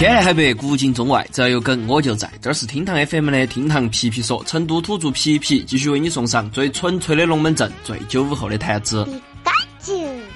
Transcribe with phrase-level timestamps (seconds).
[0.00, 2.32] 天南海北，古今中外，只要有梗我就在。
[2.40, 9.06] 这是厅堂 FM 的厅堂皮皮说，成都土著皮皮继续为你送上最纯粹的龙门阵，最九五后的谈资。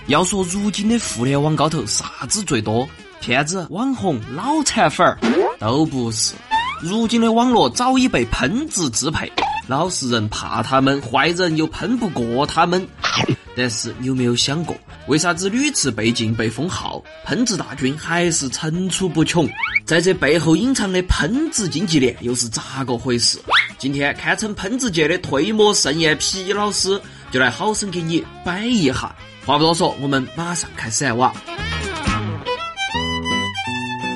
[0.07, 2.87] 要说如今的互联网高头啥子最多？
[3.23, 5.19] 骗子、网红、脑残粉儿
[5.59, 6.35] 都不是。
[6.83, 9.33] 如今的网络早已被喷子支配，
[9.67, 12.87] 老实人怕他们，坏人又喷不过他们。
[13.57, 14.77] 但是你有没有想过，
[15.07, 19.49] 为啥子屡次被禁被封号，喷子大军还是层出不穷？
[19.85, 23.39] 在这背后隐藏的喷子经济链又是咋个回事？
[23.79, 27.01] 今天堪称喷子界的退魔盛宴皮老师
[27.31, 29.15] 就来好生给你摆一下。
[29.47, 31.33] 话不多说，我们马上开始哇！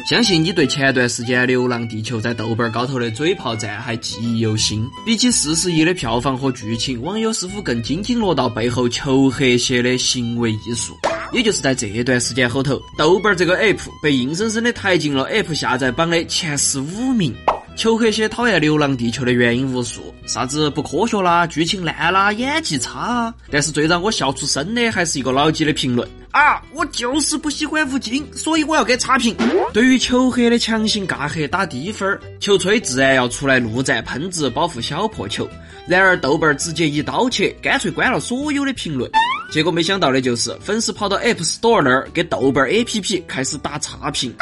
[0.09, 4.89] 相信你对前段时间《流浪地球》在豆瓣高头的嘴炮战还记忆犹新。
[5.05, 10.97] 比起四十亿的票房和剧情，网友似乎更津津乐道背后求和谐的行为艺术。
[11.31, 17.35] 也就是在这段时间后头，豆瓣这个 app 被硬生生的抬进了 app 下载榜的前十五名。
[17.77, 23.35] 求和谐讨厌《流浪地球》的原因无数，啥子不科学啦、剧情烂啦、演技差啊。
[23.51, 26.63] 但是最让我笑出声的还是一个老几的评论啊！
[26.73, 29.35] 我就是不喜欢吴京，所以我要给差评。
[29.73, 35.49] 对于求黑的强行尬黑打低分儿，球吹自然要出来怒赞喷子保护小破球。
[35.87, 39.11] 然而豆瓣直接一刀切，干脆关了所有的评论。
[39.51, 44.35] 结果没想到的就是，粉丝跑到 App Store 那儿给豆瓣 APP 开始打差评。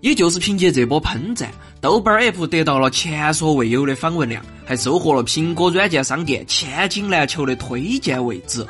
[0.00, 1.50] 也就是凭借这波喷战，
[1.80, 8.64] 豆瓣 App 得到了前所未有的访问量，还收获了苹果软件商店千金难求的推荐位置。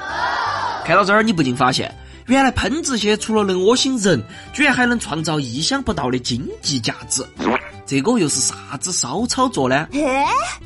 [0.87, 1.95] 看到这儿，你不禁发现，
[2.29, 7.25] 原来喷子些除了能恶心人，居然还能创造意想不到的经济价值。
[7.87, 9.89] 这个又是啥子骚操作呢？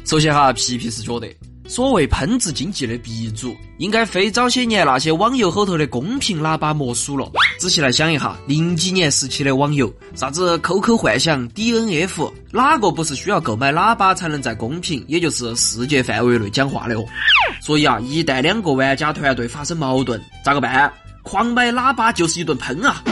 [0.05, 1.29] 首先哈，皮皮是觉得。
[1.69, 7.31] 所谓喷子经济的鼻祖，应该非早些年那些网游后头的公屏喇叭莫属了。
[7.59, 17.05] 仔细来想一下，零几年时期的网游，啥子 QQ 幻想、DNF，哪个不是需要购买喇叭才能在公屏，也就是世界范围内讲话的哦？
[17.63, 20.93] 所以啊，一旦两个玩家团队发生矛盾，咋个办？
[21.23, 23.03] 狂买喇叭就是一顿喷啊！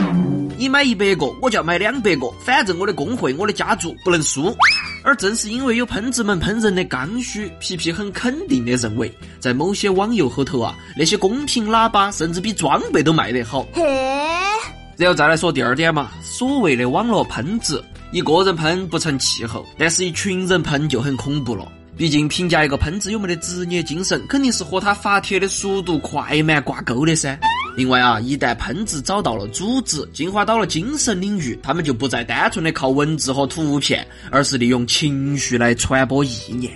[0.59, 4.55] 你买一百个，我就要买两百个，反正我的工会、我的家族不能输。
[5.03, 13.67] 而正是因为有喷子们喷人的刚需，皮皮很肯定的认为，在某些网游后头啊，那些公屏喇叭甚至比装备都卖得好。
[13.73, 13.83] 嘿
[14.97, 17.83] 然后再来说第二点嘛，所谓的网络喷子，
[18.13, 21.67] 一个人喷不成气候，但是一群人喷就很恐怖了。
[21.97, 27.39] 毕竟评价一个喷子有没得职业精神，肯定是和他发帖的速度快慢挂钩的噻。
[27.77, 36.73] 另外啊，一旦喷子找到了组织，进化到了精神领域，他们就不再单纯的靠文字和图片，而是利用情绪来传播意念。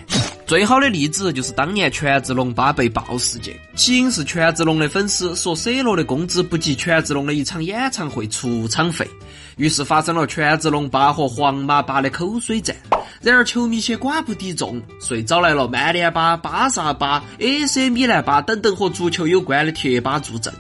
[0.46, 9.08] 最好的例子就是当年权志龙八被爆事件，起因是权志龙的粉丝说 C 罗的工资不及权志龙的一场演唱会出场费，
[9.56, 12.76] 于是发生了权志龙八和皇马八的口水战。
[13.22, 20.52] 然而球迷些寡不敌众，遂找来了曼联八、巴萨八、AC 米兰八等等和足球有关的贴吧助阵。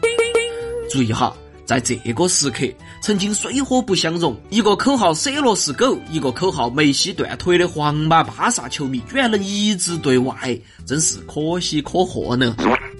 [0.94, 1.34] 注意哈，
[1.66, 2.64] 在这个时刻，
[3.02, 10.56] 曾经水火不相容，一个口号 “C 罗是狗”，一个口号“梅西断腿”的皇马、巴萨球迷，居然能一致对外，
[10.86, 12.54] 真是可喜可贺呢。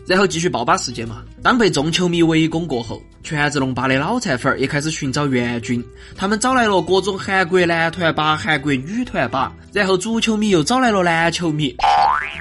[0.09, 1.23] 然后继续爆吧事件嘛。
[1.41, 5.81] 当被众球迷围攻过后，权志龙吧的脑残粉儿也开始寻找援军，
[6.17, 11.73] 他们找来了各种韩国男团吧、韩国女团吧，然后足球迷又找来了篮球迷，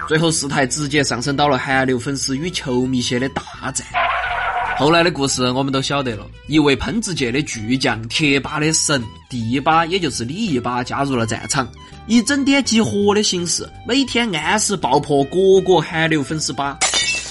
[0.08, 3.86] 最后事态直接上升到了韩流粉丝与球迷些的大战。
[4.76, 11.68] 后来的故事我们都晓得了，一位喷子界的巨匠，贴吧的神第一吧，也就是李一吧，加入了战场，
[12.08, 16.80] 以整点集合的形式，每天按时爆破各个韩流粉丝吧，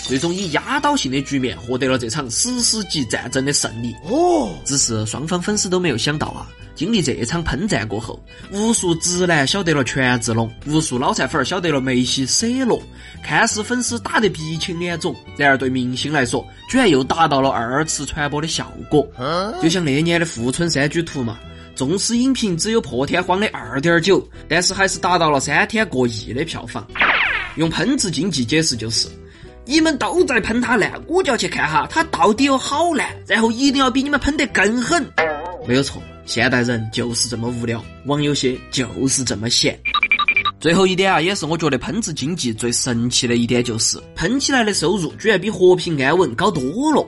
[0.07, 3.95] 最终以压倒性的局面获得了这场史诗级战争的胜利。
[4.05, 6.47] 哦，只是双方粉丝都没有想到啊。
[6.75, 8.19] 经历这场喷战过后，
[8.51, 12.83] 无数直男晓得了权志龙，无数脑残粉儿晓得了梅西、C 罗，
[13.23, 19.07] 看似粉丝打得鼻青脸肿，然而对明星来说，居然又达到了二次传播的效果。
[19.63, 21.39] 就像那年的《富春山居图》嘛，
[21.75, 26.87] 纵使影评只有破天荒的二点九，但是还是达到了三天过亿的票房。
[27.57, 29.09] 用喷子经济解释就是：
[29.67, 35.07] 你们都在喷他烂，我就要去看哈他到底有好烂，然后一定要比你们喷得更狠。
[35.69, 36.03] 没有错。
[36.25, 39.79] 现代人就是这么无聊，网游戏就是这么闲。
[40.61, 47.05] 最后一点啊，也是我觉得喷子经济最神奇的一点，就是喷起来的收入居然比和平安稳高多了。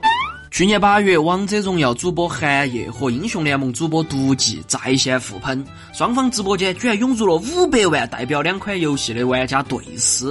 [0.51, 10.27] 去年八月，王者荣耀主播韩烨和英雄联盟主播毒计在线互喷，双方直播间居然涌入了五百万代表两款游戏的玩家对视。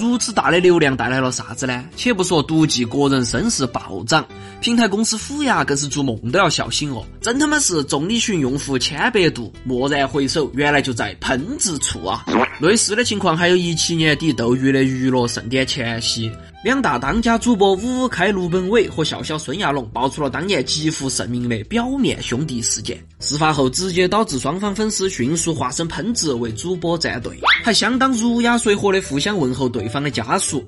[0.00, 1.84] 如此大的流量带来了啥子呢？
[1.96, 4.26] 且不说毒剂个人声势暴涨，
[4.60, 7.04] 平台公司虎牙更是做梦都要笑醒哦！
[7.20, 12.24] 真他妈是众里寻用户千百度，蓦然回首，原来就在喷子处啊！
[12.60, 16.30] 类似的情况还有一七年底斗鱼的娱乐盛典前夕。
[16.64, 22.98] 两大当家主播五五开、卢本伟和笑笑孙亚龙爆出了当年极负盛名的表面兄弟事件。
[23.20, 30.64] 事发后，直接导致双方粉丝迅速化身喷子，为主播站队，还相当儒雅随和的互相问候对方的家属。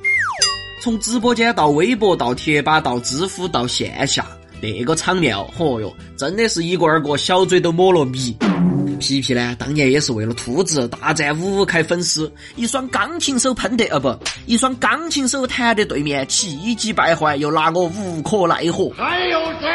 [0.81, 4.25] 从直播间到微博，到贴吧，到知乎，到线下，
[4.63, 8.37] 那个场面哦，嚯哟，真的是一个二个小嘴都抹了蜜。
[9.01, 14.17] 皮皮呢，当年也是为了兔子大战五五开粉丝，一双钢琴手喷得啊不，
[14.47, 18.89] 一双钢琴手弹得对面气急败坏，又拿我无可奈何。
[18.91, 19.69] 还有谁？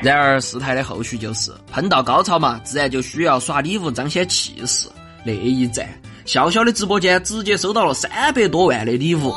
[0.00, 4.86] 然而事态的后续就是喷到高潮嘛，自然就需要耍礼物彰显气势。
[5.24, 5.88] 那一战，
[6.24, 9.34] 笑笑的直播间直接收到了三百多万的礼物。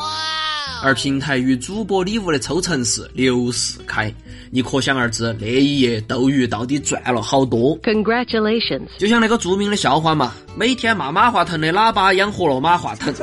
[0.84, 4.14] 而平台与主播礼物的抽成是六十开，
[4.50, 7.80] 你可想而知那一夜斗鱼到底赚了好多。
[7.82, 8.88] Congratulations！
[8.98, 13.14] 就像那个著名的笑话嘛，每天骂马化腾的喇叭养活了马化腾。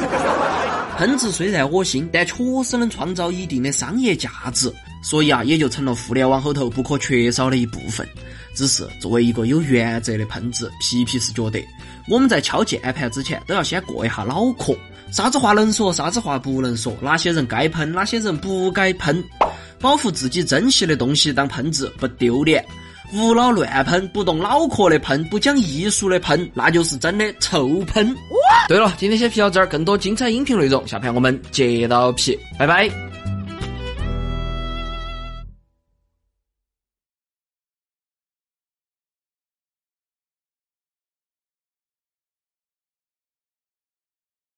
[0.96, 2.34] 喷子虽然恶心，但确
[2.64, 4.72] 实能创造一定的商业价值，
[5.02, 8.06] 所以啊，也就成了互联网后头不可缺少的一部分。
[8.54, 11.62] 只是作为一个有原则的喷子，皮皮是觉得
[12.08, 14.76] 我们在敲键盘之前都要先过一下脑壳。
[15.10, 16.94] 啥子话能说，啥子话不能说？
[17.00, 19.22] 哪些人该喷，哪些人不该喷？
[19.80, 22.64] 保护自己珍惜的东西当喷子不丢脸，
[23.12, 28.14] 无脑乱喷，不动脑壳的喷，不讲艺术的喷，那就是真的臭喷。
[28.68, 33.07] 对了，今天先皮到这儿，更多精彩音频内容，下盘我们接到皮，拜拜。